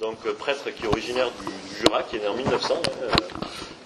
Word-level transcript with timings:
donc 0.00 0.16
euh, 0.26 0.32
prêtre 0.32 0.70
qui 0.74 0.84
est 0.84 0.88
originaire 0.88 1.30
du, 1.30 1.76
Jura, 1.76 2.02
qui 2.02 2.16
est 2.16 2.20
né 2.20 2.28
en 2.28 2.34
1900, 2.34 2.74
hein, 2.74 2.90
euh, 3.02 3.08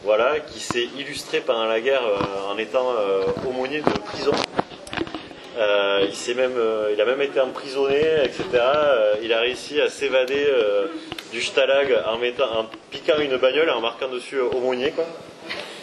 voilà, 0.04 0.40
qui 0.40 0.60
s'est 0.60 0.88
illustré 0.96 1.40
pendant 1.40 1.64
la 1.64 1.80
guerre 1.80 2.04
euh, 2.04 2.52
en 2.52 2.58
étant 2.58 2.92
aumônier 3.46 3.80
de 3.80 3.98
prison. 4.00 4.32
Euh, 5.56 6.06
il, 6.08 6.36
même, 6.36 6.58
il 6.92 7.00
a 7.00 7.04
même 7.04 7.22
été 7.22 7.40
emprisonné, 7.40 8.00
etc. 8.24 8.44
Il 9.22 9.32
a 9.32 9.40
réussi 9.40 9.80
à 9.80 9.88
s'évader 9.88 10.46
du 11.32 11.40
Stalag 11.40 11.96
en, 12.06 12.18
mettant, 12.18 12.60
en 12.60 12.66
piquant 12.90 13.18
une 13.18 13.36
bagnole 13.36 13.68
et 13.68 13.72
en 13.72 13.80
marquant 13.80 14.08
dessus 14.08 14.40
aumônier, 14.40 14.90
quoi. 14.90 15.04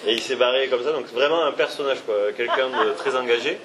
Et 0.06 0.14
il 0.14 0.20
s'est 0.20 0.36
barré 0.36 0.68
comme 0.68 0.84
ça, 0.84 0.92
donc 0.92 1.06
vraiment 1.14 1.46
un 1.46 1.52
personnage, 1.52 2.00
quelqu'un 2.36 2.70
de 2.70 2.92
très 2.98 3.16
engagé. 3.16 3.60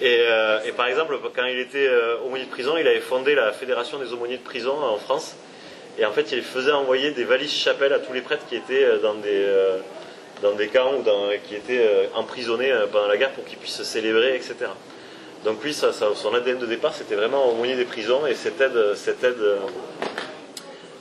Et, 0.00 0.20
et 0.64 0.72
par 0.72 0.86
exemple, 0.86 1.18
quand 1.34 1.44
il 1.44 1.58
était 1.58 1.90
aumônier 2.24 2.44
de 2.44 2.50
prison, 2.50 2.76
il 2.78 2.86
avait 2.86 3.00
fondé 3.00 3.34
la 3.34 3.52
Fédération 3.52 3.98
des 3.98 4.12
aumôniers 4.12 4.38
de 4.38 4.44
prison 4.44 4.78
en 4.80 4.96
France. 4.96 5.34
Et 5.98 6.04
en 6.04 6.12
fait, 6.12 6.30
il 6.32 6.42
faisait 6.42 6.72
envoyer 6.72 7.10
des 7.12 7.24
valises 7.24 7.52
chapelles 7.52 7.92
à 7.92 7.98
tous 7.98 8.12
les 8.12 8.20
prêtres 8.20 8.44
qui 8.48 8.56
étaient 8.56 8.84
euh, 8.84 8.98
dans 8.98 9.14
des, 9.14 9.28
euh, 9.32 9.78
dans 10.42 10.52
des 10.52 10.68
camps 10.68 10.94
ou 10.98 11.02
dans, 11.02 11.28
qui 11.48 11.54
étaient 11.54 11.80
euh, 11.86 12.04
emprisonnés 12.14 12.72
pendant 12.92 13.06
la 13.08 13.16
guerre 13.16 13.32
pour 13.32 13.44
qu'ils 13.44 13.58
puissent 13.58 13.76
se 13.76 13.84
célébrer, 13.84 14.34
etc. 14.36 14.54
Donc 15.44 15.62
lui, 15.64 15.72
ça, 15.72 15.92
ça- 15.92 16.10
son 16.14 16.34
ADN 16.34 16.58
de 16.58 16.66
départ, 16.66 16.94
c'était 16.94 17.14
vraiment 17.14 17.48
aumônier 17.50 17.76
des 17.76 17.84
prisons 17.84 18.26
et 18.26 18.34
cette 18.34 18.60
aide, 18.60 18.94
cette 18.94 19.22
aide, 19.24 19.36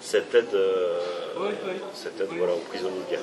cette 0.02 0.34
aide, 0.36 0.54
euh, 0.54 0.98
cette 1.94 2.22
aide 2.22 2.28
voilà, 2.38 2.54
aux 2.54 2.58
prisonniers 2.70 3.00
de 3.06 3.12
guerre. 3.12 3.20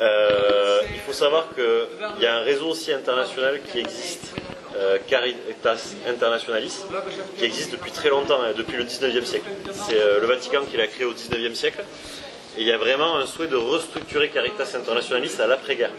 Euh, 0.00 0.80
il 0.92 1.00
faut 1.00 1.12
savoir 1.12 1.48
qu'il 1.54 2.22
y 2.22 2.26
a 2.26 2.36
un 2.36 2.40
réseau 2.42 2.66
aussi 2.68 2.92
international 2.92 3.60
qui 3.72 3.80
existe, 3.80 4.32
euh, 4.78 4.98
Caritas 5.06 5.94
Internationalis, 6.06 6.84
qui 7.36 7.44
existe 7.44 7.72
depuis 7.72 7.90
très 7.90 8.10
longtemps, 8.10 8.40
hein, 8.42 8.52
depuis 8.56 8.76
le 8.76 8.84
19e 8.84 9.24
siècle. 9.24 9.46
C'est 9.72 10.00
euh, 10.00 10.20
le 10.20 10.26
Vatican 10.26 10.60
qui 10.70 10.76
l'a 10.76 10.86
créé 10.86 11.04
au 11.04 11.12
19e 11.12 11.54
siècle. 11.54 11.84
Et 12.56 12.62
il 12.62 12.66
y 12.66 12.72
a 12.72 12.78
vraiment 12.78 13.16
un 13.16 13.26
souhait 13.26 13.46
de 13.46 13.56
restructurer 13.56 14.30
Caritas 14.30 14.74
Internationalis 14.74 15.40
à 15.40 15.46
l'après-guerre. 15.46 15.92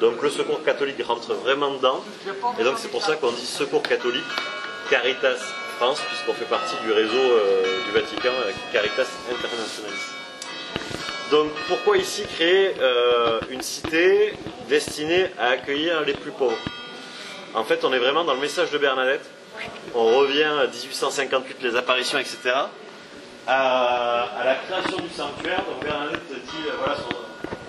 Donc 0.00 0.22
le 0.22 0.28
secours 0.28 0.62
catholique 0.62 1.02
rentre 1.02 1.32
vraiment 1.34 1.72
dedans. 1.72 2.04
Et 2.58 2.64
donc 2.64 2.74
c'est 2.78 2.90
pour 2.90 3.02
ça 3.02 3.16
qu'on 3.16 3.32
dit 3.32 3.46
secours 3.46 3.82
catholique, 3.82 4.22
Caritas 4.90 5.38
France, 5.78 6.00
puisqu'on 6.08 6.34
fait 6.34 6.44
partie 6.44 6.76
du 6.84 6.92
réseau 6.92 7.16
euh, 7.16 7.84
du 7.86 7.92
Vatican, 7.92 8.32
euh, 8.46 8.52
Caritas 8.72 9.08
Internationalis. 9.30 10.14
Donc 11.30 11.50
pourquoi 11.68 11.96
ici 11.96 12.24
créer 12.34 12.74
euh, 12.80 13.40
une 13.50 13.62
cité 13.62 14.34
destinée 14.68 15.26
à 15.38 15.48
accueillir 15.48 16.02
les 16.02 16.12
plus 16.12 16.32
pauvres? 16.32 16.58
En 17.54 17.64
fait, 17.64 17.84
on 17.84 17.92
est 17.92 17.98
vraiment 17.98 18.24
dans 18.24 18.34
le 18.34 18.40
message 18.40 18.70
de 18.70 18.78
Bernadette. 18.78 19.24
On 19.94 20.04
revient 20.18 20.42
à 20.42 20.66
1858, 20.66 21.58
les 21.62 21.76
apparitions, 21.76 22.18
etc. 22.18 22.38
À, 23.46 24.26
la 24.44 24.54
création 24.56 24.96
du 24.98 25.08
sanctuaire, 25.10 25.58
donc 25.64 25.84
Bernadette 25.84 26.26
dit 26.28 26.66
euh, 26.66 26.72
voilà, 26.78 26.96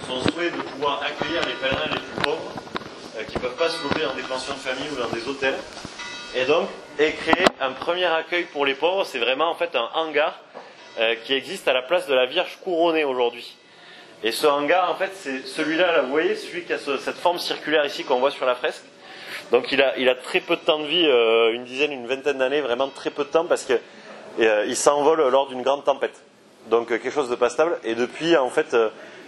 son, 0.08 0.32
souhait 0.32 0.50
de 0.50 0.56
pouvoir 0.56 1.04
accueillir 1.04 1.42
les 1.46 1.54
pèlerins 1.54 1.90
les 1.92 2.00
plus 2.00 2.24
pauvres, 2.24 2.52
euh, 3.18 3.24
qui 3.26 3.36
ne 3.36 3.42
peuvent 3.42 3.56
pas 3.58 3.70
se 3.70 3.84
loger 3.84 4.06
dans 4.06 4.16
des 4.16 4.22
pensions 4.24 4.54
de 4.54 4.60
famille 4.60 4.88
ou 4.92 4.96
dans 4.96 5.10
des 5.10 5.28
hôtels. 5.28 5.58
Et 6.34 6.46
donc, 6.46 6.68
est 6.98 7.12
créé 7.12 7.46
un 7.62 7.72
premier 7.72 8.06
accueil 8.06 8.46
pour 8.46 8.66
les 8.66 8.74
pauvres, 8.74 9.06
c'est 9.06 9.20
vraiment 9.20 9.50
en 9.52 9.56
fait 9.56 9.76
un 9.76 9.90
hangar 9.94 10.40
euh, 11.00 11.16
qui 11.26 11.34
existe 11.34 11.68
à 11.68 11.74
la 11.74 11.82
place 11.82 12.08
de 12.08 12.14
la 12.14 12.26
Vierge 12.26 12.58
couronnée 12.64 13.04
aujourd'hui. 13.04 13.56
Et 14.24 14.32
ce 14.32 14.48
hangar, 14.48 14.90
en 14.90 14.96
fait, 14.96 15.12
c'est 15.14 15.46
celui-là, 15.46 15.92
là, 15.92 16.02
vous 16.02 16.10
voyez, 16.12 16.36
celui 16.36 16.64
qui 16.64 16.74
a 16.74 16.80
ce- 16.80 16.98
cette 16.98 17.18
forme 17.18 17.38
circulaire 17.38 17.86
ici 17.86 18.06
qu'on 18.06 18.20
voit 18.20 18.32
sur 18.32 18.46
la 18.46 18.56
fresque. 18.56 18.84
Donc 19.52 19.72
il 19.72 19.82
a, 19.82 20.16
très 20.16 20.40
peu 20.40 20.56
de 20.56 20.62
temps 20.62 20.80
de 20.80 20.86
vie, 20.86 21.06
euh, 21.06 21.54
une 21.54 21.66
dizaine, 21.66 21.92
une 21.92 22.08
vingtaine 22.08 22.38
d'années, 22.38 22.62
vraiment 22.62 22.90
très 22.90 23.12
peu 23.12 23.24
de 23.24 23.30
temps 23.30 23.46
parce 23.46 23.64
que 23.64 23.74
euh, 24.40 24.76
s'envole 24.76 25.30
lors 25.30 25.48
d'une 25.48 25.62
grande 25.62 25.84
tempête. 25.84 26.22
Donc 26.70 26.92
euh, 26.92 26.98
quelque 26.98 27.14
chose 27.14 27.30
de 27.30 27.36
pas 27.36 27.50
stable. 27.50 27.78
Et 27.84 27.96
depuis, 27.96 28.36
en 28.36 28.50
fait, 28.50 28.76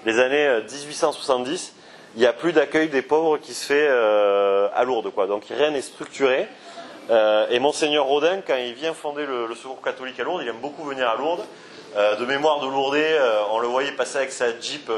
les 0.05 0.19
années 0.19 0.47
euh, 0.47 0.61
1870, 0.61 1.73
il 2.15 2.19
n'y 2.19 2.25
a 2.25 2.33
plus 2.33 2.51
d'accueil 2.51 2.89
des 2.89 3.01
pauvres 3.01 3.37
qui 3.37 3.53
se 3.53 3.65
fait 3.65 3.87
à 3.87 4.83
Lourdes, 4.83 5.11
quoi. 5.11 5.27
Donc 5.27 5.43
rien 5.49 5.69
n'est 5.69 5.81
structuré. 5.81 6.47
Et 7.51 7.59
Monseigneur 7.59 8.05
Rodin, 8.05 8.41
quand 8.45 8.55
il 8.55 8.73
vient 8.73 8.93
fonder 8.93 9.25
le, 9.25 9.45
le 9.45 9.53
Secours 9.53 9.81
catholique 9.83 10.19
à 10.19 10.23
Lourdes, 10.23 10.41
il 10.41 10.47
aime 10.47 10.59
beaucoup 10.59 10.83
venir 10.83 11.07
à 11.07 11.15
Lourdes. 11.15 11.45
De 11.95 12.25
mémoire 12.25 12.59
de 12.59 12.65
Lourdes, 12.65 12.97
on 13.51 13.59
le 13.59 13.67
voyait 13.67 13.91
passer 13.91 14.17
avec 14.17 14.31
sa 14.31 14.59
Jeep, 14.59 14.89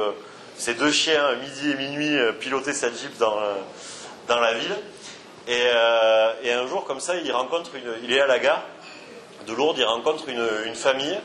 ses 0.55 0.75
deux 0.75 0.91
chiens, 0.91 1.35
midi 1.41 1.71
et 1.71 1.75
minuit, 1.75 2.17
piloter 2.39 2.71
sa 2.71 2.87
Jeep 2.87 3.17
dans, 3.17 3.35
dans 4.29 4.39
la 4.39 4.53
ville. 4.53 4.75
Et, 5.47 5.57
euh, 5.75 6.33
et 6.43 6.53
un 6.53 6.65
jour, 6.67 6.85
comme 6.85 7.01
ça, 7.01 7.15
il 7.17 7.31
rencontre 7.31 7.71
une, 7.75 7.91
il 8.03 8.13
est 8.13 8.21
à 8.21 8.27
la 8.27 8.39
gare 8.39 8.63
de 9.45 9.53
Lourdes, 9.53 9.77
il 9.77 9.83
rencontre 9.83 10.29
une, 10.29 10.75
famille 10.75 11.19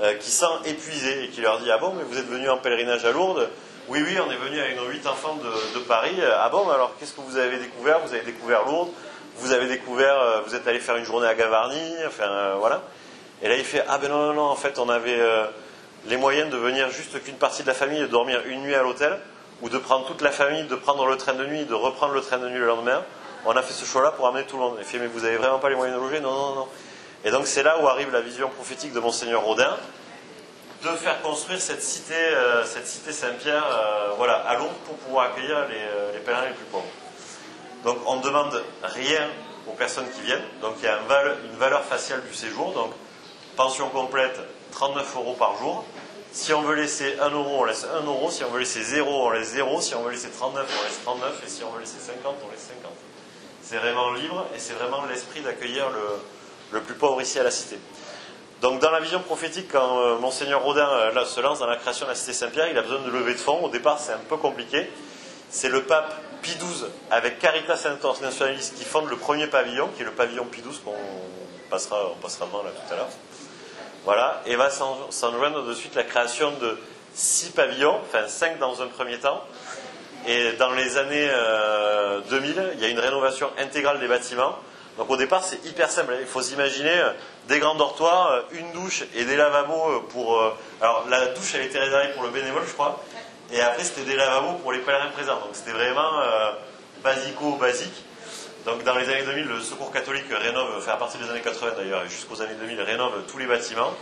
euh, 0.00 0.14
qui 0.14 0.30
sent 0.30 0.44
épuisée 0.66 1.24
et 1.24 1.28
qui 1.28 1.40
leur 1.40 1.58
dit 1.58 1.70
Ah 1.70 1.78
bon, 1.78 1.94
mais 1.94 2.04
vous 2.04 2.18
êtes 2.18 2.28
venu 2.28 2.48
en 2.48 2.58
pèlerinage 2.58 3.04
à 3.04 3.10
Lourdes? 3.10 3.48
Oui, 3.88 4.00
oui, 4.00 4.16
on 4.24 4.30
est 4.30 4.36
venu 4.36 4.60
avec 4.60 4.76
nos 4.76 4.86
huit 4.86 5.04
enfants 5.08 5.36
de, 5.74 5.78
Paris. 5.80 6.16
Ah 6.38 6.48
bon, 6.50 6.68
alors 6.70 6.92
qu'est-ce 6.98 7.14
que 7.14 7.20
vous 7.20 7.36
avez 7.36 7.58
découvert? 7.58 7.98
Vous 8.00 8.14
avez 8.14 8.22
découvert 8.22 8.64
Lourdes, 8.64 8.90
vous 9.36 9.52
avez 9.52 9.66
découvert, 9.66 10.20
euh, 10.20 10.40
vous 10.46 10.54
êtes 10.54 10.66
allé 10.68 10.78
faire 10.78 10.96
une 10.96 11.04
journée 11.04 11.26
à 11.26 11.34
Gavarnie, 11.34 11.94
enfin 12.06 12.30
euh, 12.30 12.54
voilà. 12.58 12.82
Et 13.42 13.48
là, 13.48 13.56
il 13.56 13.64
fait 13.64 13.84
Ah 13.88 13.98
ben 13.98 14.08
non, 14.08 14.26
non, 14.26 14.34
non, 14.34 14.42
en 14.42 14.56
fait, 14.56 14.78
on 14.78 14.88
avait 14.88 15.18
euh, 15.18 15.46
les 16.06 16.16
moyens 16.16 16.50
de 16.50 16.56
venir 16.56 16.90
juste 16.90 17.22
qu'une 17.24 17.36
partie 17.36 17.62
de 17.62 17.68
la 17.68 17.74
famille, 17.74 18.00
de 18.00 18.06
dormir 18.06 18.42
une 18.46 18.62
nuit 18.62 18.74
à 18.74 18.82
l'hôtel, 18.82 19.18
ou 19.62 19.68
de 19.68 19.78
prendre 19.78 20.06
toute 20.06 20.20
la 20.20 20.30
famille, 20.30 20.64
de 20.64 20.74
prendre 20.74 21.06
le 21.06 21.16
train 21.16 21.34
de 21.34 21.46
nuit, 21.46 21.64
de 21.64 21.74
reprendre 21.74 22.14
le 22.14 22.20
train 22.20 22.38
de 22.38 22.48
nuit 22.48 22.58
le 22.58 22.66
lendemain. 22.66 23.02
On 23.44 23.56
a 23.56 23.62
fait 23.62 23.72
ce 23.72 23.84
choix-là 23.84 24.12
pour 24.12 24.26
amener 24.26 24.44
tout 24.44 24.56
le 24.56 24.62
monde. 24.62 24.76
Il 24.78 24.84
fait 24.84 24.98
Mais 24.98 25.06
vous 25.06 25.24
avez 25.24 25.36
vraiment 25.36 25.58
pas 25.58 25.68
les 25.68 25.76
moyens 25.76 25.98
de 25.98 26.02
loger? 26.02 26.20
Non, 26.20 26.32
non, 26.32 26.54
non. 26.54 26.68
Et 27.24 27.30
donc, 27.30 27.46
c'est 27.46 27.62
là 27.62 27.80
où 27.80 27.86
arrive 27.86 28.10
la 28.12 28.20
vision 28.20 28.48
prophétique 28.48 28.92
de 28.92 29.00
Monseigneur 29.00 29.42
Rodin 29.42 29.76
de 30.82 30.88
faire 30.96 31.22
construire 31.22 31.60
cette 31.60 31.82
cité, 31.82 32.14
euh, 32.14 32.64
Saint-Pierre, 32.64 33.64
euh, 33.64 34.14
voilà, 34.16 34.34
à 34.34 34.56
Lourdes 34.56 34.72
pour 34.84 34.96
pouvoir 34.96 35.26
accueillir 35.26 35.68
les, 35.68 35.76
euh, 35.76 36.12
les 36.12 36.18
pèlerins 36.18 36.46
les 36.46 36.54
plus 36.54 36.64
pauvres. 36.64 36.84
Donc 37.84 37.98
on 38.06 38.16
ne 38.16 38.22
demande 38.22 38.62
rien 38.82 39.28
aux 39.68 39.74
personnes 39.74 40.10
qui 40.10 40.22
viennent. 40.22 40.42
Donc 40.60 40.74
il 40.78 40.84
y 40.84 40.88
a 40.88 40.98
une 40.98 41.58
valeur 41.58 41.84
faciale 41.84 42.22
du 42.22 42.34
séjour. 42.34 42.72
Donc 42.72 42.92
pension 43.56 43.88
complète, 43.90 44.38
39 44.72 45.16
euros 45.16 45.34
par 45.34 45.56
jour. 45.58 45.84
Si 46.32 46.52
on 46.54 46.62
veut 46.62 46.76
laisser 46.76 47.18
1 47.20 47.28
euro, 47.30 47.60
on 47.60 47.64
laisse 47.64 47.84
1 47.84 48.06
euro. 48.06 48.30
Si 48.30 48.42
on 48.42 48.50
veut 48.50 48.60
laisser 48.60 48.82
0, 48.82 49.26
on 49.26 49.30
laisse 49.30 49.48
0. 49.48 49.80
Si 49.82 49.94
on 49.94 50.02
veut 50.02 50.12
laisser 50.12 50.30
39, 50.30 50.66
on 50.66 50.84
laisse 50.84 51.00
39. 51.04 51.42
Et 51.44 51.48
si 51.48 51.62
on 51.62 51.70
veut 51.70 51.80
laisser 51.80 51.98
50, 51.98 52.36
on 52.42 52.50
laisse 52.50 52.68
50. 52.82 52.90
C'est 53.62 53.76
vraiment 53.76 54.12
libre 54.12 54.46
et 54.54 54.58
c'est 54.58 54.72
vraiment 54.72 55.04
l'esprit 55.06 55.40
d'accueillir 55.40 55.90
le, 55.90 56.78
le 56.78 56.80
plus 56.80 56.94
pauvre 56.94 57.20
ici 57.20 57.38
à 57.38 57.42
la 57.42 57.50
cité. 57.50 57.78
Donc 58.62 58.80
dans 58.80 58.90
la 58.90 59.00
vision 59.00 59.20
prophétique, 59.20 59.68
quand 59.70 59.98
euh, 59.98 60.18
Monseigneur 60.18 60.62
Rodin 60.62 60.88
euh, 60.88 61.24
se 61.24 61.40
lance 61.40 61.58
dans 61.58 61.66
la 61.66 61.76
création 61.76 62.06
de 62.06 62.10
la 62.10 62.16
cité 62.16 62.32
Saint-Pierre, 62.32 62.68
il 62.68 62.78
a 62.78 62.82
besoin 62.82 63.00
de 63.00 63.10
lever 63.10 63.34
de 63.34 63.38
fonds. 63.38 63.64
Au 63.64 63.68
départ, 63.68 63.98
c'est 63.98 64.12
un 64.12 64.20
peu 64.28 64.36
compliqué. 64.36 64.88
C'est 65.50 65.68
le 65.68 65.82
pape 65.82 66.14
Pie 66.42 66.56
XII 66.56 66.86
avec 67.10 67.40
Caritas 67.40 67.82
Internationalis 67.86 68.72
qui 68.74 68.84
fonde 68.84 69.10
le 69.10 69.16
premier 69.16 69.48
pavillon, 69.48 69.88
qui 69.96 70.02
est 70.02 70.06
le 70.06 70.12
pavillon 70.12 70.44
Pie 70.46 70.62
XII 70.62 70.80
qu'on 70.84 70.94
passera, 71.70 72.10
on 72.10 72.20
passera 72.22 72.46
devant 72.46 72.62
là 72.62 72.70
tout 72.70 72.94
à 72.94 72.96
l'heure. 72.96 73.10
Voilà, 74.04 74.42
et 74.46 74.56
va 74.56 74.68
s'en 74.70 74.96
joindre 75.32 75.62
de 75.64 75.74
suite 75.74 75.94
la 75.94 76.02
création 76.02 76.50
de 76.60 76.76
six 77.14 77.50
pavillons, 77.50 78.00
enfin 78.02 78.26
cinq 78.26 78.58
dans 78.58 78.82
un 78.82 78.88
premier 78.88 79.18
temps. 79.18 79.42
Et 80.26 80.52
dans 80.52 80.70
les 80.72 80.96
années 80.98 81.28
euh, 81.30 82.20
2000, 82.30 82.70
il 82.74 82.80
y 82.80 82.84
a 82.84 82.88
une 82.88 82.98
rénovation 82.98 83.50
intégrale 83.58 84.00
des 84.00 84.08
bâtiments. 84.08 84.56
Donc 84.98 85.08
au 85.10 85.16
départ, 85.16 85.42
c'est 85.42 85.64
hyper 85.64 85.90
simple. 85.90 86.14
Il 86.20 86.26
faut 86.26 86.42
s'imaginer 86.42 86.96
euh, 86.98 87.10
des 87.48 87.58
grands 87.58 87.74
dortoirs, 87.76 88.30
euh, 88.30 88.40
une 88.52 88.72
douche 88.72 89.04
et 89.14 89.24
des 89.24 89.36
lavabos 89.36 89.90
euh, 89.90 90.00
pour. 90.10 90.40
euh, 90.40 90.50
alors 90.80 91.06
la 91.08 91.26
douche, 91.26 91.54
elle 91.54 91.62
était 91.62 91.78
réservée 91.78 92.12
pour 92.14 92.24
le 92.24 92.30
bénévole, 92.30 92.62
je 92.66 92.72
crois. 92.72 93.00
Et 93.52 93.60
après, 93.60 93.84
c'était 93.84 94.02
des 94.02 94.16
lavabos 94.16 94.58
pour 94.58 94.72
les 94.72 94.80
pèlerins 94.80 95.10
présents. 95.10 95.40
Donc 95.40 95.50
c'était 95.54 95.72
vraiment 95.72 96.20
euh, 96.20 96.50
basico-basique. 97.02 98.04
Donc 98.64 98.84
dans 98.84 98.94
les 98.96 99.08
années 99.08 99.24
2000, 99.24 99.44
le 99.46 99.60
Secours 99.60 99.90
catholique 99.90 100.26
rénove, 100.30 100.76
enfin 100.78 100.92
à 100.92 100.96
partir 100.96 101.20
des 101.20 101.28
années 101.28 101.40
80 101.40 101.72
d'ailleurs, 101.76 102.06
jusqu'aux 102.06 102.40
années 102.42 102.54
2000, 102.54 102.80
rénove 102.80 103.24
tous 103.26 103.38
les 103.38 103.46
bâtiments 103.46 103.92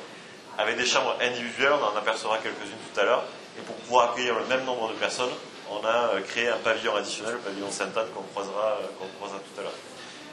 avec 0.59 0.77
des 0.77 0.85
chambres 0.85 1.17
individuelles, 1.23 1.73
on 1.73 1.95
en 1.95 1.97
apercevra 1.97 2.37
quelques-unes 2.39 2.77
tout 2.93 3.01
à 3.01 3.05
l'heure. 3.05 3.25
Et 3.59 3.63
pour 3.63 3.75
pouvoir 3.77 4.13
accueillir 4.13 4.35
le 4.39 4.45
même 4.47 4.65
nombre 4.65 4.89
de 4.89 4.95
personnes, 4.95 5.31
on 5.71 5.85
a 5.87 6.15
euh, 6.15 6.21
créé 6.21 6.49
un 6.49 6.57
pavillon 6.59 6.95
additionnel, 6.95 7.35
le 7.35 7.39
pavillon 7.39 7.71
Sainte-Anne 7.71 8.09
qu'on 8.15 8.23
croisera, 8.23 8.79
euh, 8.83 8.87
qu'on 8.99 9.07
croisera 9.17 9.39
tout 9.39 9.61
à 9.61 9.63
l'heure. 9.63 9.73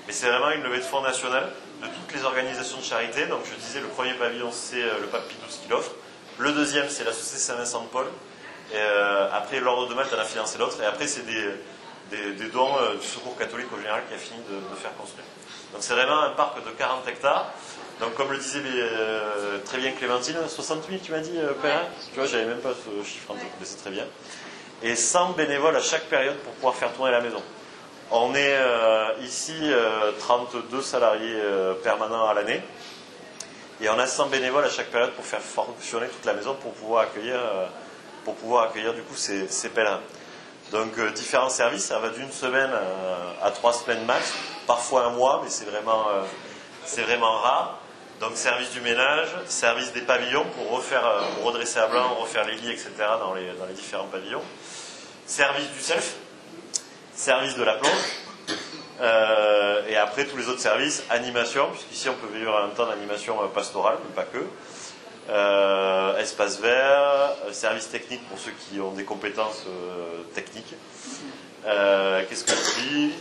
Mais 0.08 0.14
c'est 0.14 0.28
vraiment 0.28 0.52
une 0.52 0.64
levée 0.64 0.80
de 0.80 0.84
fonds 0.84 1.02
nationale 1.02 1.52
de 1.82 1.88
toutes 1.88 2.14
les 2.14 2.26
organisations 2.26 2.80
de 2.80 2.84
charité. 2.84 3.28
Donc 3.28 3.42
je 3.46 3.56
disais, 3.56 3.80
le 3.80 3.88
premier 3.88 4.14
pavillon, 4.14 4.52
c'est 4.52 4.84
euh, 4.84 5.00
le 5.00 5.08
pape 5.08 5.28
Pie 5.30 5.36
qui 5.64 5.70
l'offre. 5.70 5.92
Le 6.38 6.52
deuxième, 6.52 6.90
c'est 6.90 7.06
la 7.06 7.14
Société 7.14 7.40
Saint-Vincent 7.40 7.84
de 7.84 7.88
Paul. 7.88 8.08
Après, 9.32 9.60
l'Ordre 9.62 9.88
de 9.88 9.94
Malte 9.94 10.14
en 10.14 10.20
a 10.20 10.26
financé 10.26 10.58
l'autre. 10.58 10.80
Et 10.84 10.86
après, 10.86 11.08
c'est 11.08 11.26
des, 11.26 11.52
des, 12.12 12.34
des 12.34 12.50
dons 12.50 12.70
euh, 12.82 12.96
du 12.96 13.06
Secours 13.06 13.38
catholique 13.38 13.68
au 13.74 13.78
général 13.78 14.02
qui 14.08 14.16
a 14.16 14.18
fini 14.18 14.40
de, 14.50 14.56
de 14.56 14.76
faire 14.76 14.96
construire. 14.96 15.26
Donc 15.74 15.82
c'est 15.84 15.94
vraiment 15.94 16.22
un 16.22 16.32
parc 16.32 16.64
de 16.64 16.70
40 16.72 17.08
hectares. 17.08 17.52
Donc 18.00 18.14
comme 18.14 18.32
le 18.32 18.38
disait 18.38 18.62
euh, 18.64 19.58
très 19.66 19.80
bien 19.80 19.92
Clémentine, 19.92 20.36
60 20.48 20.88
000 20.88 21.02
tu 21.04 21.12
m'as 21.12 21.20
dit, 21.20 21.38
euh, 21.38 21.54
Perrin 21.54 21.82
Tu 22.14 22.20
vois, 22.20 22.28
j'avais 22.28 22.46
même 22.46 22.60
pas 22.60 22.74
ce 22.74 23.08
chiffre 23.08 23.32
en 23.32 23.34
tête, 23.34 23.46
mais 23.60 23.66
c'est 23.66 23.78
très 23.78 23.90
bien. 23.90 24.06
Et 24.84 24.96
100 24.96 25.32
bénévoles 25.32 25.76
à 25.76 25.82
chaque 25.82 26.04
période 26.04 26.38
pour 26.38 26.54
pouvoir 26.54 26.76
faire 26.76 26.94
tourner 26.94 27.12
la 27.12 27.22
maison. 27.22 27.42
On 28.12 28.36
est 28.36 28.56
euh, 28.56 29.08
ici 29.22 29.56
euh, 29.64 30.12
32 30.20 30.82
salariés 30.82 31.42
permanents 31.84 32.28
à 32.28 32.34
l'année. 32.36 32.62
Et 33.82 33.90
on 33.90 33.98
a 34.00 34.08
100 34.08 34.28
bénévoles 34.28 34.64
à 34.64 34.70
chaque 34.70 34.88
période 34.88 35.12
pour 35.12 35.26
faire 35.26 35.42
fonctionner 35.42 36.08
toute 36.08 36.26
la 36.26 36.34
maison 36.34 36.56
pour 36.56 36.74
pouvoir 36.74 37.04
accueillir, 37.04 37.40
pour 38.26 38.36
pouvoir 38.36 38.66
accueillir 38.70 38.94
du 38.94 39.02
coup 39.02 39.16
ces, 39.16 39.48
ces 39.48 39.70
pèlerins. 39.70 40.02
Donc 40.72 41.00
différents 41.14 41.50
services, 41.50 41.86
ça 41.86 42.00
va 42.00 42.10
d'une 42.10 42.32
semaine 42.32 42.72
à 43.42 43.52
trois 43.52 43.74
semaines 43.74 44.04
max, 44.06 44.34
parfois 44.66 45.06
un 45.06 45.10
mois, 45.12 45.42
mais 45.44 45.50
c'est 45.50 45.66
vraiment, 45.66 46.06
c'est 46.86 47.04
vraiment 47.04 47.40
rare. 47.40 47.80
Donc 48.20 48.36
service 48.36 48.72
du 48.72 48.82
ménage, 48.82 49.30
service 49.46 49.94
des 49.94 50.02
pavillons 50.02 50.46
pour 50.56 50.72
refaire, 50.72 51.04
pour 51.36 51.46
redresser 51.46 51.80
à 51.80 51.88
blanc, 51.88 52.16
refaire 52.16 52.46
les 52.46 52.56
lits, 52.56 52.72
etc. 52.72 52.90
dans 53.20 53.34
les, 53.34 53.54
dans 53.54 53.66
les 53.66 53.76
différents 53.76 54.08
pavillons. 54.08 54.44
Service 55.26 55.70
du 55.72 55.80
self, 55.80 56.16
service 57.16 57.56
de 57.56 57.64
la 57.64 57.74
plonge, 57.76 58.28
euh, 59.00 59.84
et 59.88 59.96
après 59.96 60.26
tous 60.26 60.38
les 60.38 60.48
autres 60.50 60.62
services, 60.62 61.04
animation, 61.10 61.70
puisqu'ici 61.72 62.10
on 62.10 62.16
peut 62.16 62.34
vivre 62.36 62.60
même 62.66 62.76
temps 62.76 62.88
d'animation 62.88 63.42
euh, 63.44 63.48
pastorale, 63.48 63.98
mais 64.04 64.16
pas 64.16 64.24
que. 64.24 64.44
Euh, 65.30 66.18
espace 66.20 66.60
vert, 66.60 67.36
service 67.52 67.90
technique 67.90 68.28
pour 68.30 68.40
ceux 68.40 68.52
qui 68.52 68.80
ont 68.80 68.92
des 68.92 69.04
compétences 69.04 69.64
techniques. 70.34 70.74
Qu'est-ce 71.64 72.44
que 72.46 72.52
je 72.52 72.82
dis 72.82 73.12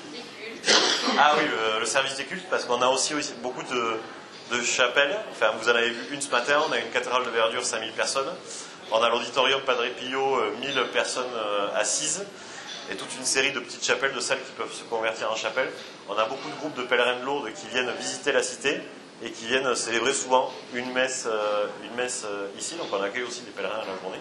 Ah 1.18 1.34
oui, 1.36 1.44
le, 1.80 1.84
service 1.84 2.16
des 2.16 2.24
cultes, 2.24 2.46
parce 2.48 2.64
qu'on 2.64 2.80
a 2.80 2.88
aussi, 2.88 3.14
aussi 3.14 3.34
beaucoup 3.42 3.62
de, 3.62 4.62
chapelles. 4.62 5.16
Enfin, 5.32 5.52
vous 5.60 5.68
en 5.68 5.74
avez 5.74 5.90
vu 5.90 6.14
une 6.14 6.20
ce 6.20 6.30
matin, 6.30 6.62
on 6.68 6.72
a 6.72 6.78
une 6.78 6.90
cathédrale 6.90 7.24
de 7.24 7.30
verdure, 7.30 7.64
5000 7.64 7.90
personnes. 7.92 8.32
On 8.92 9.02
a 9.02 9.08
l'auditorium 9.08 9.60
Padre 9.62 9.86
Pio, 9.98 10.40
1000 10.60 10.84
personnes 10.92 11.24
assises 11.74 12.24
et 12.90 12.94
toute 12.94 13.14
une 13.18 13.24
série 13.24 13.52
de 13.52 13.60
petites 13.60 13.84
chapelles, 13.84 14.12
de 14.12 14.20
salles 14.20 14.38
qui 14.38 14.52
peuvent 14.52 14.72
se 14.72 14.84
convertir 14.84 15.30
en 15.30 15.36
chapelles. 15.36 15.70
On 16.08 16.16
a 16.16 16.24
beaucoup 16.26 16.48
de 16.48 16.54
groupes 16.54 16.76
de 16.76 16.82
pèlerins 16.82 17.18
de 17.18 17.24
Lourdes 17.24 17.52
qui 17.52 17.66
viennent 17.68 17.90
visiter 17.98 18.32
la 18.32 18.42
cité 18.42 18.80
et 19.22 19.30
qui 19.30 19.46
viennent 19.46 19.74
célébrer 19.74 20.12
souvent 20.12 20.50
une 20.74 20.92
messe, 20.92 21.26
euh, 21.26 21.66
une 21.84 21.94
messe 21.94 22.24
euh, 22.26 22.48
ici. 22.58 22.76
Donc 22.76 22.88
on 22.92 23.02
accueille 23.02 23.22
aussi 23.22 23.42
des 23.42 23.50
pèlerins 23.50 23.76
à 23.76 23.86
la 23.86 24.00
journée. 24.02 24.20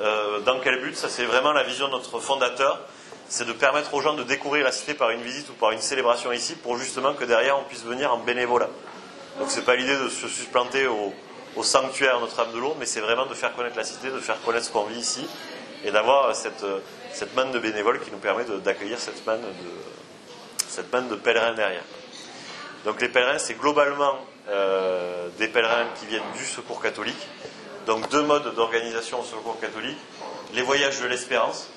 Euh, 0.00 0.40
dans 0.40 0.60
quel 0.60 0.80
but? 0.82 0.96
Ça, 0.96 1.08
c'est 1.08 1.24
vraiment 1.24 1.52
la 1.52 1.62
vision 1.62 1.86
de 1.86 1.92
notre 1.92 2.20
fondateur. 2.20 2.80
C'est 3.28 3.46
de 3.46 3.52
permettre 3.52 3.92
aux 3.94 4.00
gens 4.00 4.14
de 4.14 4.22
découvrir 4.22 4.64
la 4.64 4.72
cité 4.72 4.94
par 4.94 5.10
une 5.10 5.22
visite 5.22 5.48
ou 5.48 5.54
par 5.54 5.72
une 5.72 5.80
célébration 5.80 6.30
ici 6.32 6.54
pour 6.54 6.78
justement 6.78 7.14
que 7.14 7.24
derrière 7.24 7.58
on 7.58 7.64
puisse 7.64 7.84
venir 7.84 8.12
en 8.12 8.18
bénévolat. 8.18 8.68
Donc 9.38 9.50
c'est 9.50 9.64
pas 9.64 9.74
l'idée 9.74 9.96
de 9.96 10.08
se 10.08 10.28
supplanter 10.28 10.86
au, 10.86 11.12
sanctuaire 11.62 12.20
Notre-Dame 12.20 12.52
de 12.52 12.58
Lourdes, 12.58 12.76
mais 12.78 12.86
c'est 12.86 13.00
vraiment 13.00 13.26
de 13.26 13.34
faire 13.34 13.54
connaître 13.54 13.76
la 13.76 13.84
cité, 13.84 14.10
de 14.10 14.20
faire 14.20 14.40
connaître 14.42 14.66
ce 14.66 14.70
qu'on 14.70 14.84
vit 14.84 15.00
ici 15.00 15.26
et 15.84 15.90
d'avoir 15.90 16.36
cette, 16.36 16.64
cette 17.12 17.34
manne 17.34 17.50
de 17.50 17.58
bénévoles 17.58 17.98
qui 18.00 18.10
nous 18.10 18.18
permet 18.18 18.44
d'accueillir 18.62 18.98
cette 18.98 19.26
manne 19.26 19.42
cette 20.68 20.92
manne 20.92 21.08
de 21.08 21.14
pèlerins 21.14 21.54
derrière. 21.54 21.82
Donc 22.86 23.02
les 23.02 23.08
pèlerins, 23.08 23.38
c'est 23.38 23.58
globalement 23.58 24.14
euh, 24.48 25.28
des 25.38 25.48
pèlerins 25.48 25.86
qui 25.98 26.06
viennent 26.06 26.22
du 26.36 26.44
secours 26.44 26.80
catholique. 26.80 27.28
Donc 27.86 28.08
deux 28.10 28.22
modes 28.22 28.54
d'organisation 28.54 29.20
au 29.20 29.24
secours 29.24 29.60
catholique. 29.60 29.98
Les 30.54 30.62
voyages 30.62 31.00
de 31.00 31.06
l'espérance, 31.06 31.68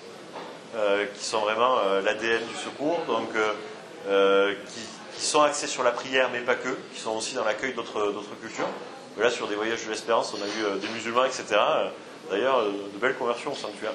euh, 0.75 1.05
qui 1.17 1.25
sont 1.25 1.39
vraiment 1.39 1.79
euh, 1.79 2.01
l'ADN 2.01 2.39
du 2.47 2.55
secours, 2.55 3.01
qui, 4.67 5.25
sont 5.25 5.41
axés 5.41 5.67
sur 5.67 5.83
la 5.83 5.91
prière, 5.91 6.29
mais 6.31 6.39
pas 6.39 6.55
que, 6.55 6.69
qui 6.93 7.01
sont 7.01 7.11
aussi 7.17 7.35
dans 7.35 7.43
l'accueil 7.43 7.73
d'autres 7.73 8.13
cultures. 8.39 8.69
Là, 9.17 9.29
sur 9.29 9.47
des 9.49 9.55
voyages 9.55 9.83
de 9.83 9.89
l'espérance, 9.89 10.33
on 10.33 10.41
a 10.41 10.45
vu 10.45 10.79
des 10.79 10.87
musulmans, 10.93 11.25
etc. 11.25 11.43
D'ailleurs, 12.31 12.63
de 12.63 12.97
belles 13.01 13.15
conversions 13.15 13.51
au 13.51 13.55
sanctuaire 13.55 13.91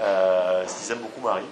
euh, 0.00 0.64
qu'ils 0.64 0.92
aiment 0.92 1.00
beaucoup 1.00 1.20
Marie. 1.20 1.44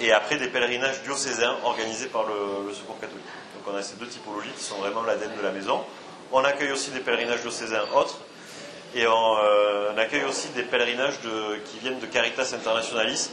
Et 0.00 0.12
après, 0.12 0.36
des 0.36 0.48
pèlerinages 0.48 1.02
diocésains 1.02 1.56
organisés 1.64 2.06
par 2.06 2.24
le, 2.24 2.72
Secours 2.74 2.98
catholique. 3.00 3.24
Donc 3.64 3.74
on 3.74 3.76
a 3.76 3.82
ces 3.82 3.96
deux 3.96 4.06
typologies 4.06 4.50
qui 4.56 4.64
sont 4.64 4.76
vraiment 4.76 5.02
l'ADN 5.02 5.30
de 5.36 5.42
la 5.42 5.52
maison. 5.52 5.84
On 6.32 6.42
accueille 6.42 6.72
aussi 6.72 6.90
des 6.90 7.00
pèlerinages 7.00 7.42
diocésains 7.42 7.84
autres. 7.94 8.18
Et 8.94 9.06
on, 9.06 9.36
euh, 9.36 9.96
accueille 9.96 10.24
aussi 10.24 10.48
des 10.48 10.62
pèlerinages 10.62 11.20
de, 11.20 11.56
qui 11.66 11.78
viennent 11.78 12.00
de 12.00 12.06
Caritas 12.06 12.52
Internationalis. 12.54 13.30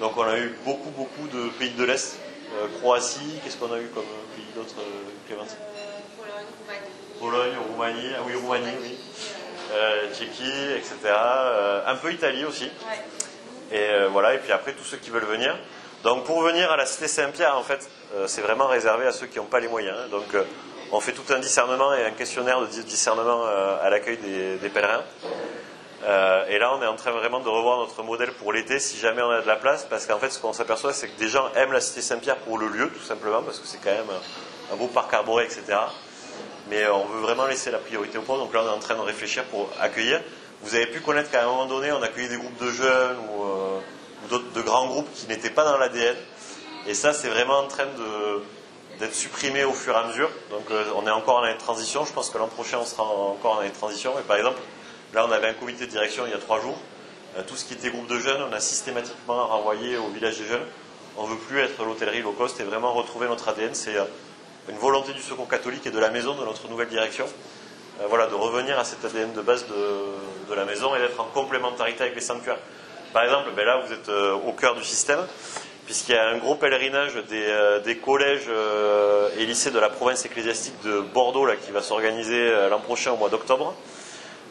Donc 0.00 0.16
on 0.16 0.22
a 0.22 0.36
eu 0.36 0.54
beaucoup, 0.64 0.90
beaucoup 0.90 1.28
de 1.28 1.48
pays 1.58 1.70
de 1.70 1.84
l'Est. 1.84 2.18
Euh, 2.54 2.66
Croatie, 2.78 3.40
qu'est-ce 3.42 3.56
qu'on 3.56 3.72
a 3.72 3.78
eu 3.78 3.86
comme 3.88 4.04
pays 4.36 4.44
d'autres, 4.54 4.74
Clémentine 5.26 5.56
Pologne, 6.16 6.44
Roumanie. 7.18 7.54
Pologne, 7.54 7.54
Roumanie, 7.70 8.14
ah 8.18 8.22
oui, 8.26 8.34
Roumanie, 8.34 8.76
oui. 8.82 8.98
Tchéquie, 10.12 10.72
etc. 10.76 11.12
un 11.86 11.96
peu 11.96 12.12
Italie 12.12 12.44
aussi. 12.44 12.70
Et 13.72 13.78
euh, 13.78 14.08
voilà, 14.08 14.34
et 14.34 14.38
puis 14.38 14.52
après, 14.52 14.72
tous 14.72 14.84
ceux 14.84 14.98
qui 14.98 15.10
veulent 15.10 15.24
venir. 15.24 15.56
Donc 16.04 16.24
pour 16.24 16.42
venir 16.42 16.70
à 16.70 16.76
la 16.76 16.84
cité 16.84 17.08
Saint-Pierre, 17.08 17.56
en 17.56 17.62
fait, 17.62 17.88
euh, 18.14 18.26
c'est 18.26 18.42
vraiment 18.42 18.66
réservé 18.66 19.06
à 19.06 19.12
ceux 19.12 19.26
qui 19.26 19.38
n'ont 19.38 19.46
pas 19.46 19.58
les 19.58 19.68
moyens. 19.68 19.96
Donc 20.10 20.34
euh, 20.34 20.44
on 20.92 21.00
fait 21.00 21.12
tout 21.12 21.32
un 21.32 21.38
discernement 21.38 21.94
et 21.94 22.04
un 22.04 22.10
questionnaire 22.10 22.60
de 22.60 22.66
discernement 22.66 23.46
à 23.46 23.88
l'accueil 23.88 24.18
des, 24.18 24.68
pèlerins. 24.68 25.02
et 26.48 26.58
là, 26.58 26.76
on 26.76 26.82
est 26.82 26.86
en 26.86 26.94
train 26.94 27.10
vraiment 27.10 27.40
de 27.40 27.48
revoir 27.48 27.78
notre 27.78 28.02
modèle 28.02 28.32
pour 28.32 28.52
l'été, 28.52 28.78
si 28.78 28.98
jamais 28.98 29.22
on 29.22 29.30
a 29.30 29.40
de 29.40 29.46
la 29.46 29.56
place, 29.56 29.86
parce 29.88 30.06
qu'en 30.06 30.18
fait, 30.18 30.30
ce 30.30 30.38
qu'on 30.38 30.52
s'aperçoit, 30.52 30.92
c'est 30.92 31.08
que 31.08 31.18
des 31.18 31.26
gens 31.26 31.50
aiment 31.56 31.72
la 31.72 31.80
cité 31.80 32.02
Saint-Pierre 32.02 32.36
pour 32.36 32.58
le 32.58 32.68
lieu, 32.68 32.90
tout 32.90 33.02
simplement, 33.02 33.42
parce 33.42 33.58
que 33.58 33.66
c'est 33.66 33.78
quand 33.78 33.90
même 33.90 34.12
un 34.72 34.76
beau 34.76 34.86
parc 34.86 35.12
arboré, 35.14 35.44
etc. 35.44 35.78
Mais 36.68 36.86
on 36.86 37.06
veut 37.06 37.20
vraiment 37.20 37.46
laisser 37.46 37.70
la 37.70 37.78
priorité 37.78 38.18
au 38.18 38.22
pauvres, 38.22 38.44
donc 38.44 38.52
là, 38.54 38.60
on 38.62 38.66
est 38.66 38.76
en 38.76 38.78
train 38.78 38.94
de 38.94 39.00
réfléchir 39.00 39.44
pour 39.44 39.70
accueillir. 39.80 40.20
Vous 40.62 40.74
avez 40.74 40.86
pu 40.86 41.00
connaître 41.00 41.30
qu'à 41.30 41.42
un 41.42 41.46
moment 41.46 41.66
donné, 41.66 41.90
on 41.92 42.02
accueillait 42.02 42.28
des 42.28 42.36
groupes 42.36 42.62
de 42.62 42.70
jeunes 42.70 43.16
ou, 43.30 43.44
euh, 44.32 44.38
de 44.54 44.60
grands 44.62 44.86
groupes 44.86 45.12
qui 45.14 45.26
n'étaient 45.28 45.50
pas 45.50 45.64
dans 45.64 45.76
l'ADN. 45.78 46.16
Et 46.86 46.94
ça, 46.94 47.12
c'est 47.12 47.28
vraiment 47.28 47.60
en 47.60 47.66
train 47.66 47.86
d'être 49.00 49.14
supprimé 49.14 49.64
au 49.64 49.72
fur 49.72 49.94
et 49.94 49.98
à 49.98 50.06
mesure. 50.06 50.30
Donc 50.50 50.70
euh, 50.70 50.84
on 50.96 51.06
est 51.06 51.10
encore 51.10 51.36
en 51.36 51.42
année 51.42 51.54
de 51.54 51.58
transition. 51.58 52.04
Je 52.04 52.12
pense 52.12 52.30
que 52.30 52.38
l'an 52.38 52.48
prochain, 52.48 52.78
on 52.80 52.84
sera 52.84 53.04
encore 53.04 53.56
en 53.56 53.58
année 53.60 53.70
de 53.70 53.74
transition. 53.74 54.12
Mais 54.16 54.22
par 54.22 54.36
exemple, 54.36 54.60
là, 55.14 55.26
on 55.26 55.32
avait 55.32 55.48
un 55.48 55.54
comité 55.54 55.86
de 55.86 55.90
direction 55.90 56.24
il 56.26 56.32
y 56.32 56.34
a 56.34 56.38
trois 56.38 56.60
jours. 56.60 56.78
Euh, 57.36 57.42
tout 57.46 57.56
ce 57.56 57.64
qui 57.64 57.74
était 57.74 57.90
groupe 57.90 58.06
de 58.08 58.18
jeunes, 58.18 58.42
on 58.48 58.52
a 58.52 58.60
systématiquement 58.60 59.46
renvoyé 59.46 59.96
au 59.96 60.08
village 60.08 60.38
des 60.38 60.46
jeunes. 60.46 60.64
On 61.16 61.26
ne 61.26 61.32
veut 61.32 61.38
plus 61.38 61.60
être 61.60 61.84
l'hôtellerie 61.84 62.22
low 62.22 62.32
cost 62.32 62.60
et 62.60 62.64
vraiment 62.64 62.92
retrouver 62.92 63.28
notre 63.28 63.48
ADN. 63.48 63.74
C'est 63.74 63.94
une 64.68 64.76
volonté 64.76 65.12
du 65.12 65.22
Secours 65.22 65.48
catholique 65.48 65.86
et 65.86 65.90
de 65.90 65.98
la 65.98 66.10
maison 66.10 66.34
de 66.34 66.44
notre 66.44 66.68
nouvelle 66.68 66.88
direction. 66.88 67.26
voilà, 68.08 68.26
de 68.26 68.34
revenir 68.34 68.76
à 68.78 68.84
cet 68.84 69.04
ADN 69.04 69.32
de 69.32 69.40
base 69.40 69.66
de, 69.68 70.50
de 70.50 70.54
la 70.54 70.64
maison 70.64 70.94
et 70.96 70.98
d'être 70.98 71.20
en 71.20 71.26
complémentarité 71.26 72.02
avec 72.02 72.16
les 72.16 72.20
sanctuaires. 72.20 72.58
Par 73.14 73.22
exemple, 73.22 73.50
ben 73.54 73.64
là, 73.64 73.80
vous 73.86 73.92
êtes 73.92 74.08
euh, 74.08 74.32
au 74.32 74.50
cœur 74.50 74.74
du 74.74 74.82
système, 74.82 75.20
puisqu'il 75.86 76.16
y 76.16 76.18
a 76.18 76.30
un 76.30 76.38
gros 76.38 76.56
pèlerinage 76.56 77.14
des, 77.28 77.46
euh, 77.46 77.94
collèges 78.04 78.46
euh, 78.48 79.28
et 79.38 79.46
lycées 79.46 79.70
de 79.70 79.78
la 79.78 79.88
province 79.88 80.24
ecclésiastique 80.24 80.74
de 80.82 80.98
Bordeaux 80.98 81.46
qui 81.64 81.70
va 81.70 81.80
s'organiser 81.80 82.50
l'an 82.68 82.80
prochain 82.80 83.12
au 83.12 83.16
mois 83.16 83.28
d'octobre. 83.28 83.72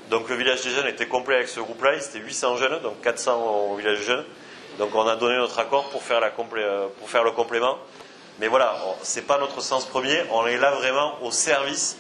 Donc 0.09 0.29
le 0.29 0.35
village 0.35 0.61
des 0.61 0.69
jeunes 0.69 0.87
était 0.87 1.07
complet 1.07 1.35
avec 1.35 1.49
ce 1.49 1.59
groupe-là, 1.59 1.95
il 1.95 2.01
était 2.01 2.19
800 2.19 2.55
jeunes, 2.55 2.81
donc 2.81 3.01
400 3.01 3.67
au 3.69 3.75
village 3.75 3.99
des 3.99 4.05
jeunes. 4.05 4.23
Donc 4.79 4.95
on 4.95 5.05
a 5.07 5.17
donné 5.17 5.35
notre 5.35 5.59
accord 5.59 5.89
pour 5.89 6.01
faire, 6.01 6.21
le 6.21 7.31
complément. 7.31 7.77
Mais 8.39 8.47
voilà, 8.47 8.77
ce 9.03 9.19
n'est 9.19 9.25
pas 9.25 9.39
notre 9.39 9.59
sens 9.59 9.83
premier, 9.83 10.23
on 10.31 10.47
est 10.47 10.57
là 10.57 10.71
vraiment 10.71 11.21
au 11.21 11.31
service 11.31 11.97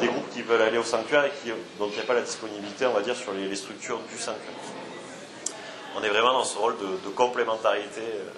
des 0.00 0.06
groupes 0.06 0.30
qui 0.32 0.42
veulent 0.42 0.62
aller 0.62 0.78
au 0.78 0.84
sanctuaire 0.84 1.24
et 1.24 1.32
qui, 1.42 1.50
dont 1.80 1.88
il 1.88 1.94
n'y 1.94 2.00
a 2.00 2.04
pas 2.04 2.14
la 2.14 2.20
disponibilité, 2.20 2.86
on 2.86 2.92
va 2.92 3.00
dire, 3.00 3.16
sur 3.16 3.32
les, 3.32 3.56
structures 3.56 3.98
du 4.08 4.16
sanctuaire. 4.16 4.54
On 5.96 6.02
est 6.02 6.08
vraiment 6.08 6.32
dans 6.32 6.44
ce 6.44 6.58
rôle 6.58 6.76
de, 6.78 7.10
complémentarité. 7.10 8.00
Euh, 8.00 8.30